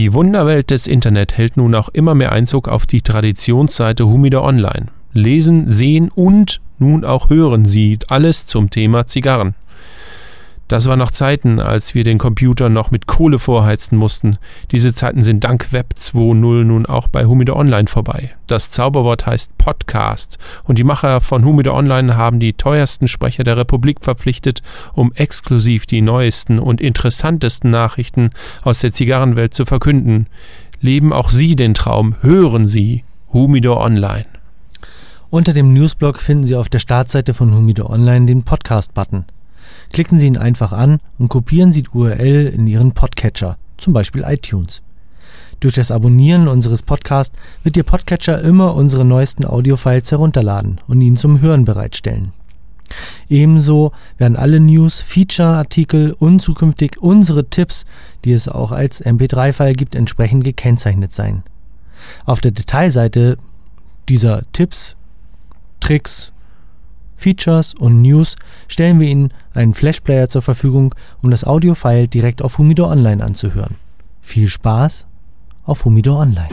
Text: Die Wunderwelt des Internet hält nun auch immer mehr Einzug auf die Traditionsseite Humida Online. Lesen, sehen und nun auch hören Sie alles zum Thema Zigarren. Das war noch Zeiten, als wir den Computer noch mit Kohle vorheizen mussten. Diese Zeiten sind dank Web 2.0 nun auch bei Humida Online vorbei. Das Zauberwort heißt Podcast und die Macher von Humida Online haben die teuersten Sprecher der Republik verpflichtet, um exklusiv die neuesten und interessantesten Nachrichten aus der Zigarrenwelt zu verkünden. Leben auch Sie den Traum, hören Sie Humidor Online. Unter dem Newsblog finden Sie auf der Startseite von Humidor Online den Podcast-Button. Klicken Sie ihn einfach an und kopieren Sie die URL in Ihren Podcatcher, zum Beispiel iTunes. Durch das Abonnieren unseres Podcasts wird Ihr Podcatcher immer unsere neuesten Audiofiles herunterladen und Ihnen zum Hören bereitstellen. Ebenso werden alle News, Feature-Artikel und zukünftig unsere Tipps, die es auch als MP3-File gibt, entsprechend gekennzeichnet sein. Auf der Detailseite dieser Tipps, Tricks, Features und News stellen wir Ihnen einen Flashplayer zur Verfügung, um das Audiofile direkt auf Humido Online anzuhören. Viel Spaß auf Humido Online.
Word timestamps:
Die 0.00 0.14
Wunderwelt 0.14 0.70
des 0.70 0.86
Internet 0.86 1.36
hält 1.36 1.58
nun 1.58 1.74
auch 1.74 1.90
immer 1.90 2.14
mehr 2.14 2.32
Einzug 2.32 2.68
auf 2.68 2.86
die 2.86 3.02
Traditionsseite 3.02 4.06
Humida 4.06 4.40
Online. 4.40 4.86
Lesen, 5.12 5.68
sehen 5.68 6.10
und 6.14 6.62
nun 6.78 7.04
auch 7.04 7.28
hören 7.28 7.66
Sie 7.66 7.98
alles 8.08 8.46
zum 8.46 8.70
Thema 8.70 9.06
Zigarren. 9.06 9.54
Das 10.70 10.86
war 10.86 10.96
noch 10.96 11.10
Zeiten, 11.10 11.58
als 11.58 11.96
wir 11.96 12.04
den 12.04 12.18
Computer 12.18 12.68
noch 12.68 12.92
mit 12.92 13.08
Kohle 13.08 13.40
vorheizen 13.40 13.98
mussten. 13.98 14.38
Diese 14.70 14.94
Zeiten 14.94 15.24
sind 15.24 15.42
dank 15.42 15.72
Web 15.72 15.94
2.0 15.98 16.62
nun 16.62 16.86
auch 16.86 17.08
bei 17.08 17.24
Humida 17.24 17.54
Online 17.54 17.88
vorbei. 17.88 18.36
Das 18.46 18.70
Zauberwort 18.70 19.26
heißt 19.26 19.58
Podcast 19.58 20.38
und 20.62 20.78
die 20.78 20.84
Macher 20.84 21.20
von 21.22 21.44
Humida 21.44 21.72
Online 21.72 22.16
haben 22.16 22.38
die 22.38 22.52
teuersten 22.52 23.08
Sprecher 23.08 23.42
der 23.42 23.56
Republik 23.56 23.96
verpflichtet, 24.00 24.62
um 24.92 25.12
exklusiv 25.14 25.86
die 25.86 26.02
neuesten 26.02 26.60
und 26.60 26.80
interessantesten 26.80 27.72
Nachrichten 27.72 28.30
aus 28.62 28.78
der 28.78 28.92
Zigarrenwelt 28.92 29.54
zu 29.54 29.64
verkünden. 29.64 30.28
Leben 30.80 31.12
auch 31.12 31.30
Sie 31.30 31.56
den 31.56 31.74
Traum, 31.74 32.14
hören 32.20 32.68
Sie 32.68 33.02
Humidor 33.32 33.80
Online. 33.80 34.26
Unter 35.30 35.52
dem 35.52 35.72
Newsblog 35.72 36.20
finden 36.20 36.46
Sie 36.46 36.54
auf 36.54 36.68
der 36.68 36.78
Startseite 36.78 37.34
von 37.34 37.52
Humidor 37.52 37.90
Online 37.90 38.26
den 38.26 38.44
Podcast-Button. 38.44 39.24
Klicken 39.92 40.18
Sie 40.18 40.28
ihn 40.28 40.36
einfach 40.36 40.72
an 40.72 40.98
und 41.18 41.28
kopieren 41.28 41.70
Sie 41.70 41.82
die 41.82 41.88
URL 41.88 42.46
in 42.46 42.66
Ihren 42.66 42.92
Podcatcher, 42.92 43.58
zum 43.76 43.92
Beispiel 43.92 44.24
iTunes. 44.24 44.82
Durch 45.58 45.74
das 45.74 45.90
Abonnieren 45.90 46.48
unseres 46.48 46.82
Podcasts 46.82 47.36
wird 47.64 47.76
Ihr 47.76 47.82
Podcatcher 47.82 48.40
immer 48.40 48.74
unsere 48.74 49.04
neuesten 49.04 49.44
Audiofiles 49.44 50.10
herunterladen 50.10 50.80
und 50.86 51.00
Ihnen 51.00 51.16
zum 51.16 51.40
Hören 51.40 51.64
bereitstellen. 51.64 52.32
Ebenso 53.28 53.92
werden 54.16 54.36
alle 54.36 54.60
News, 54.60 55.00
Feature-Artikel 55.00 56.12
und 56.18 56.40
zukünftig 56.40 57.00
unsere 57.00 57.48
Tipps, 57.48 57.84
die 58.24 58.32
es 58.32 58.48
auch 58.48 58.72
als 58.72 59.04
MP3-File 59.04 59.74
gibt, 59.74 59.94
entsprechend 59.94 60.44
gekennzeichnet 60.44 61.12
sein. 61.12 61.42
Auf 62.24 62.40
der 62.40 62.52
Detailseite 62.52 63.38
dieser 64.08 64.42
Tipps, 64.52 64.96
Tricks, 65.80 66.32
Features 67.20 67.74
und 67.74 68.02
News 68.02 68.36
stellen 68.66 68.98
wir 68.98 69.08
Ihnen 69.08 69.32
einen 69.52 69.74
Flashplayer 69.74 70.28
zur 70.28 70.42
Verfügung, 70.42 70.94
um 71.22 71.30
das 71.30 71.44
Audiofile 71.44 72.08
direkt 72.08 72.42
auf 72.42 72.58
Humido 72.58 72.90
Online 72.90 73.22
anzuhören. 73.22 73.76
Viel 74.20 74.48
Spaß 74.48 75.06
auf 75.64 75.84
Humido 75.84 76.18
Online. 76.18 76.48